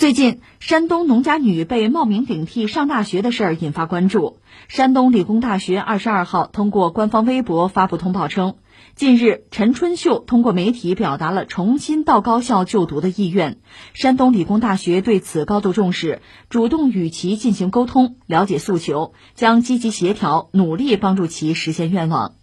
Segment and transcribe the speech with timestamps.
[0.00, 4.38] 最近，山东农家女被冒名顶替上大学的事儿引发关注。
[4.66, 8.54] 山东理工大学二十二号通过官方微博发布通报称，
[8.94, 13.58] 近日陈春秀通过媒体表达了重新到高校就读的意愿。
[13.92, 22.36] 山东理工大学对此高度重视，主动与其进行沟通，了解诉求，将积极协调，努力帮助其实现愿望。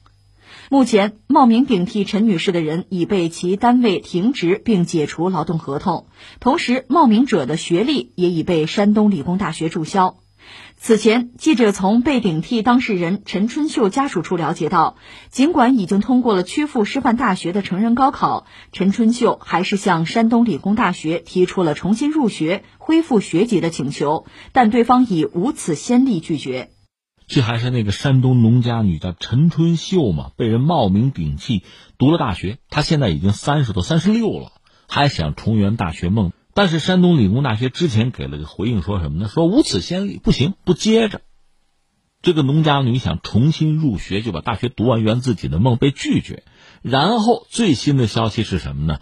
[0.69, 6.07] 目前，冒名顶替陈女士的人已被其单位停职并解除劳动合同，
[6.41, 10.17] 同时冒名者的学历也已被山东理工大学注销。
[10.75, 14.97] 此前，记者从被顶替当事人陈春秀家属处了解到，
[15.29, 26.71] 尽管已经通过了曲阜师范大学的成人高考，陈春秀还是向山东理工大学提出了重新入学、恢复学籍的请求，但对方以无此先例拒绝。
[27.27, 31.63] 这还是那个山东农家女叫陈春秀嘛，被人冒名顶替
[31.97, 32.57] 读了大学。
[32.69, 34.53] 她现在已经三十多，三十六了，
[34.87, 36.31] 还想重圆大学梦。
[36.53, 39.27] 但是山东理工大学之前给了个回应，说什么呢？
[39.27, 41.21] 说无此先例，不行，不接着。
[42.21, 46.43] 这个农家女想重新入学，就把大学读完圆自己的梦，被拒绝。
[46.81, 49.01] 然后最新的消息是什么呢？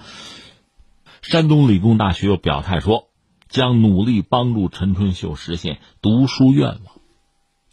[1.21, 3.07] 山东理工大学又表态说，
[3.49, 6.94] 将努力帮助陈春秀实现读书愿望。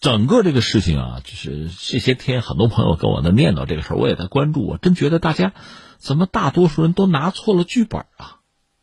[0.03, 4.67] 整个这个事情啊，就是这些天很多朋友跟我在念叨这个事儿，我也在关注。
[4.67, 5.53] 我真觉得大家
[5.97, 8.41] 怎么大多数人都拿错了剧本啊？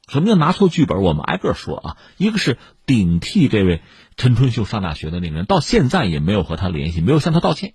[0.07, 1.01] 什么叫拿错剧本？
[1.01, 1.97] 我们挨个说啊。
[2.15, 3.81] 一个是顶替这位
[4.15, 7.73] 陈春秀上大学的那个人，到现在也没有和他联系，没有向他道歉。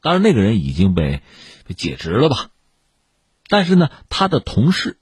[0.00, 1.20] 当然，那个人已经被
[1.66, 2.48] 被解职了吧？
[3.46, 4.98] 但是呢，他的同事。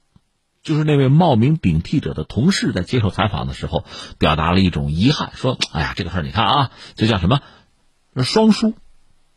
[0.63, 3.85] 就是那位冒名顶替者的同事在接受采访的时候，
[4.19, 7.41] 表达了一种遗憾，说：“哎呀，这个事儿你看啊，这叫什么？
[8.23, 8.73] 双输，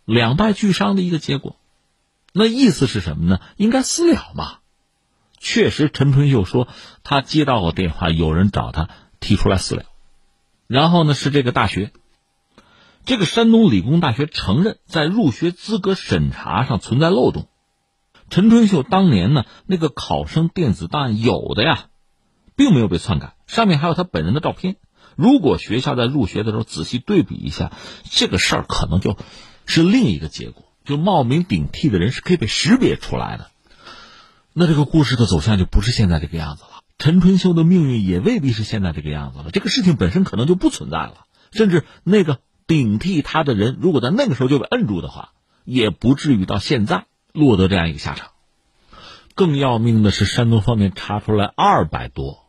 [0.04, 1.56] 两败俱伤的一个结果。
[2.32, 3.40] 那意思是什么呢？
[3.56, 4.58] 应该私了嘛。
[5.38, 6.66] 确实，陈春秀说
[7.04, 8.88] 他接到过电话，有人找他
[9.20, 9.84] 提出来私了。
[10.66, 11.92] 然后呢，是这个大学，
[13.04, 17.46] 这个山东理工大学承认在入学资格审查上存在漏洞。”
[18.30, 21.86] 陈春秀当年呢，那个考生电子档案有的呀，
[22.54, 24.76] 并没有被篡改，上面还有他本人的照片。
[25.16, 27.72] 如果学校在入学的时候仔细对比一下，
[28.04, 29.16] 这个事儿可能就
[29.66, 33.50] 是另一个结果，就冒名顶替的人是可以被识别出来的。
[34.52, 39.50] 那这个故事的走向就不是现在这个样子了，陈春秀的命运也未必是现在这个样子了。
[39.50, 42.38] 这个事情本身可能就不存在了，甚至那个
[42.68, 45.32] 顶替他的人，如果在那个时候就被摁住的话，
[45.64, 47.06] 也不至于到现在。
[47.32, 48.30] 落得这样一个下场，
[49.34, 52.46] 更要命的是，山东方面查出来二百多，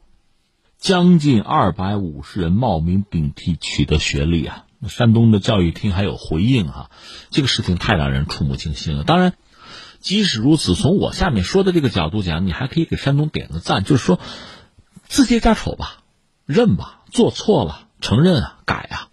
[0.78, 4.66] 将近二百五十人冒名顶替取得学历啊！
[4.88, 6.90] 山东的教育厅还有回应哈，
[7.30, 9.04] 这个事情太让人触目惊心了。
[9.04, 9.34] 当然，
[10.00, 14.20] 即使如此，从我下面说的这个角度讲，你还可以给山东点个赞，就是说，
[15.06, 15.98] 自揭家丑吧，
[16.48, 19.10] 认吧，做错了承认啊，改啊。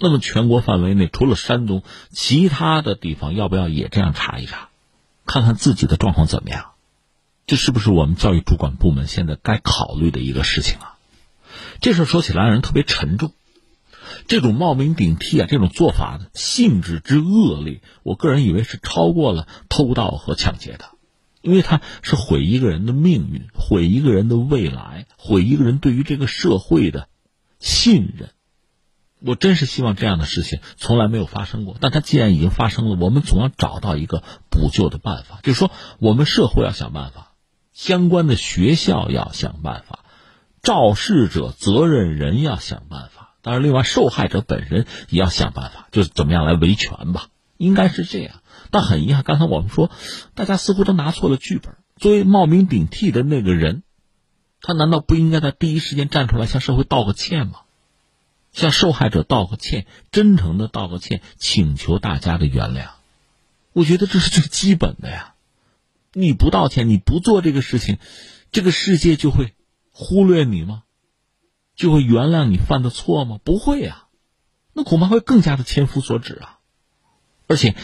[0.00, 4.67] 那么全国范围内，除了山东，其他的地方要不要也这样查一查？
[5.28, 6.70] 看看自己的状况怎么样，
[7.46, 10.96] 这是不是我们教育主管部门现在该考虑的一个事情啊？
[11.82, 13.32] 这事说起来让人特别沉重。
[14.26, 20.86] 这种冒名顶替啊，这种做法的性质之恶劣，我个人以为是超过了偷盗和抢劫的，
[21.42, 27.06] 因为它是毁一个人的命运，毁一个人的未来，毁一个人对于这个社会的
[27.58, 28.30] 信任。
[29.20, 35.40] 我真是希望这样的事情从来没有发生过，但它既然已经发生了，我们总要找到一个补救的办法。
[35.42, 37.32] 就是说，我们社会要想办法，
[37.72, 40.04] 相关的学校要想办法，
[40.62, 48.42] 肇事者、责任人要想办法，当然，另外受害者本人也要想办法，就是怎么样来维权吧，应该是这样。
[48.70, 49.90] 但很遗憾，刚才我们说，
[50.34, 51.74] 大家似乎都拿错了剧本。
[51.96, 53.82] 作为冒名顶替的那个人，
[54.60, 57.60] 他难道不应该在第一时间站出来向社会道个歉吗？
[58.58, 62.88] 向受害者道个歉，真诚的道个歉，请求大家的原谅。
[63.72, 65.34] 我觉得这是最基本的呀。
[66.12, 67.98] 你不道歉，你不做这个事情，
[68.50, 69.54] 这个世界就会
[69.92, 70.82] 忽略你吗？
[71.76, 73.38] 就会原谅你犯的错吗？
[73.44, 74.06] 不会呀，
[74.72, 76.58] 那恐怕会更加的千夫所指啊。
[77.46, 77.76] 而且，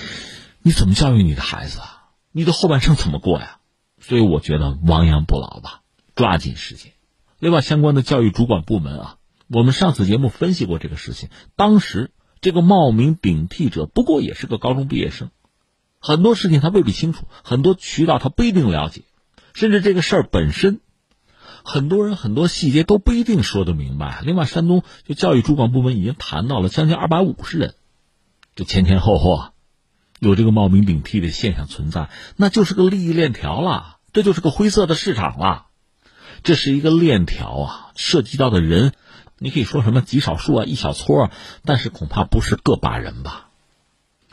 [0.61, 2.09] 你怎么教育你的孩子啊？
[2.33, 3.61] 你的后半生怎么过呀？
[4.01, 5.83] 所以我觉得亡羊补牢吧，
[6.17, 6.91] 抓紧时间。
[7.39, 9.19] 另外，相关的教育主管部门啊。
[9.49, 12.11] 我们上次节目分析过这个事情，当时
[12.41, 15.31] 这个冒名顶替者不过也是个高中毕业生，
[16.01, 19.03] 很多事情他未必清楚，很多渠道他不一定了解，
[19.53, 20.81] 甚至这个事儿本身，
[21.63, 24.23] 很多人很多细节都不一定说得明白。
[24.25, 27.75] 另外，山东就教育主管部门已经谈到了将近二百五十人，
[28.55, 29.51] 这前前后后啊，
[30.21, 35.67] 有这个冒名顶替的现象存在，那就是个利益链条了，这就是个灰色的市场了。
[36.43, 38.93] 这是一个链条啊，涉及到的人，
[39.39, 41.33] 你可以说什么极少数啊，一小撮啊，
[41.65, 43.51] 但是恐怕不是个把人吧。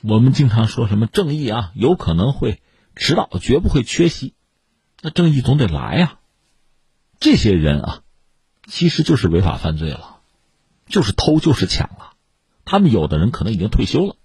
[0.03, 2.62] 我们经常说什么正义啊，有可能会
[2.95, 4.33] 迟到，绝不会缺席。
[5.01, 6.19] 那正义总得来呀。
[7.19, 8.01] 这些人啊，
[8.65, 10.19] 其实就是违法犯罪了，
[10.88, 12.13] 就是偷，就是抢了。
[12.65, 14.15] 他们有的人可能已经退休了，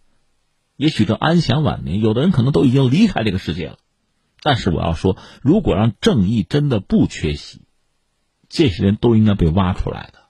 [0.77, 3.79] 也许正安享晚年；有的人可能都已经离开这个世界了。
[4.43, 7.63] 但是我要说，如果让正义真的不缺席，
[8.49, 10.26] 这些人都应该被挖出来的。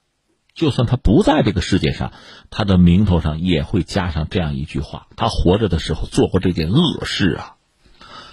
[0.57, 2.11] 就算他不在这个世界上，
[2.49, 7.55] 他的名头上也会加上这样一句话：他活着的时候做过这件恶事啊。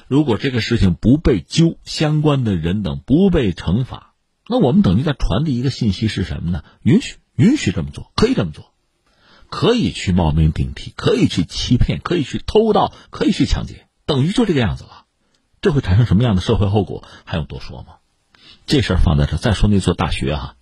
[0.09, 4.15] 如果这个事情不被揪，相关的人等不被惩罚。
[4.49, 6.65] 那我们等于在传递一个信息是什么呢？
[6.83, 8.73] 允许，允许这么做，可以这么做，
[9.51, 15.05] 可以去冒名顶替，可以去欺骗，可以去偷盗，可以去抢劫，等于就这个样子了。
[15.61, 17.05] 这会产生什么样的社会后果？
[17.25, 17.97] 还用多说吗？
[18.67, 20.57] 这事儿放在这，再说那座大学哈，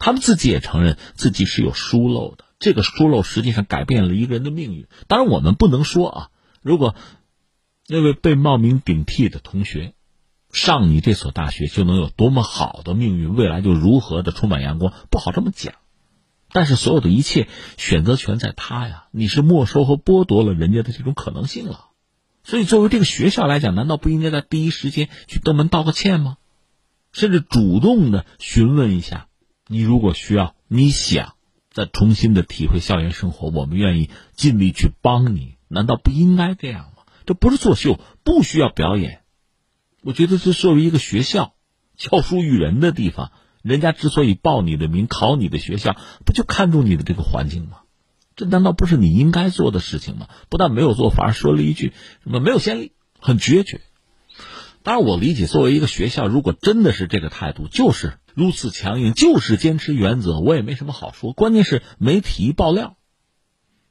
[0.00, 4.88] 他们自己也承认自己是有疏漏的，这个疏漏实际上改变了一个人的命运。
[5.06, 6.28] 当然，我们不能说啊，
[6.60, 6.96] 如果
[7.86, 9.94] 那位被冒名顶替的同学。
[10.52, 15.74] 上你这所大学就能有多么好的命运，未来就如何的充满阳光，不好这么讲。
[16.50, 21.90] 但是所有的一切选择权在他呀，你是没收和剥夺了人家的这种可能性了。
[22.42, 26.36] 所以作为这个学校来讲，难道不应该在第一时间去登门道个歉吗？
[27.12, 29.28] 甚至主动的询问一下，
[29.72, 31.34] 你如果需要，你想
[31.70, 35.58] 再重新的体会校园生活，我们愿意尽力去帮你。
[35.68, 37.04] 难道不应该这样吗？
[37.24, 39.20] 这不是作秀，不需要表演。
[40.02, 41.54] 我觉得这作为一个学校，
[41.96, 43.30] 教书育人的地方，
[43.62, 45.96] 人家之所以报你的名、考你的学校，
[46.26, 47.82] 不就看中你的这个环境吗？
[48.34, 50.26] 这难道不是你应该做的事情吗？
[50.48, 51.92] 不但没有做，反而说了一句
[52.24, 52.90] 什么没有先例，
[53.20, 53.80] 很决绝。
[54.82, 61.34] 当然，我理解，作为一个学校，如果真的是这个态度，就是如此强硬，就是坚持原则，我也没什么好说。
[61.34, 62.96] 关键是媒体一爆料，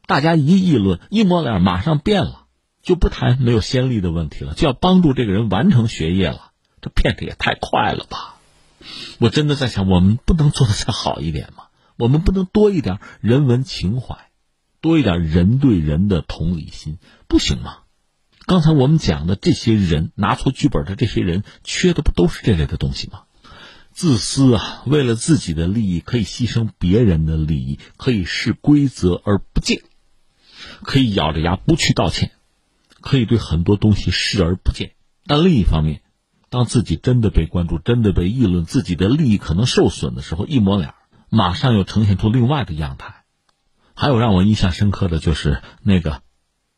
[0.08, 2.48] 大家一议论，一抹脸，马上变了。
[2.82, 6.50] 就不谈没有先例的问题了，就要帮助这个人完成学业了。
[6.82, 8.38] 这变得也太快了吧！
[9.20, 11.66] 我真的在想，我们不能做的再好一点吗？
[11.96, 14.30] 我们不能多一点人文情怀，
[14.82, 16.98] 多一点人对人的同理心，
[17.28, 17.80] 不行吗？
[18.48, 23.24] 刚才我们讲的这些人，拿错剧本的这些人，缺的不都是这类的东西吗？
[24.00, 29.82] 自私啊，为了自己的利益，可以牺牲别人的利益，可以视规则而不见，
[30.84, 32.32] 可以咬着牙不去道歉。
[33.02, 34.94] 可以对很多东西视而不见，
[35.26, 36.02] 但另一方面，
[36.50, 40.94] 当自己真的被关注、真的被议论、自己的利益可能受损的时候，一抹脸，
[41.28, 43.26] 马上又呈现出另外的样态。
[43.96, 46.22] 还有让我印象深刻的就是那个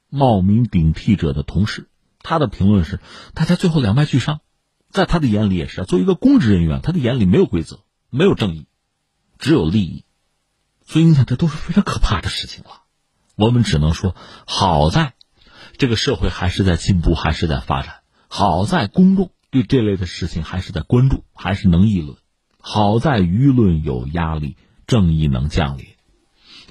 [0.10, 1.88] 冒名顶替者的同事，
[2.24, 3.00] 他的评论是：
[3.36, 4.42] 大家最后两败俱伤。
[4.92, 7.80] 在他的眼里也是，作为一个公职人员，他的眼里没有规则，
[8.10, 8.66] 没有正义，
[9.40, 10.04] 只有利益。
[10.86, 12.82] 所以你看，这都是非常可怕的事情了。
[13.36, 14.16] 我们只能说，
[14.46, 15.14] 好在。
[15.78, 18.02] 这个社会还是在进步，还是在发展。
[18.28, 22.18] 好在公众对这类的事情还是在关注，还是能议论。
[22.60, 25.88] 好在舆论有压力，正义能降临。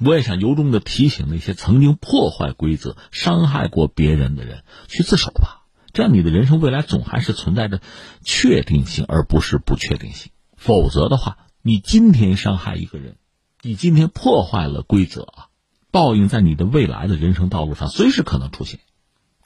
[0.03, 5.60] 我也想由衷的提醒那些曾经破坏规则、伤害过别人的人，去自首吧。
[5.93, 7.81] 这样你的人生未来总还是存在着
[8.23, 10.33] 确定性，而不是不确定性。
[10.57, 13.17] 否则的话，你今天伤害一个人，
[13.63, 15.47] 你今天破坏了规则啊，
[15.91, 18.81] 报应在你的未来的人生道路上随时可能出现。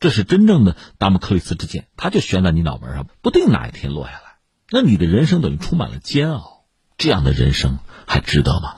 [0.01, 4.37] 这是真正的达摩克利斯之剑，它就悬在你脑门上，不定哪一天落下来。
[4.71, 6.65] 那你的人生等于充满了煎熬，
[6.99, 8.77] 这样的人生还值得吗？